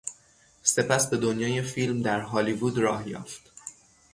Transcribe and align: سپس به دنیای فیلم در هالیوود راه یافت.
سپس 0.63 1.07
به 1.09 1.17
دنیای 1.17 1.61
فیلم 1.61 2.01
در 2.01 2.19
هالیوود 2.19 2.77
راه 2.77 3.09
یافت. 3.09 3.51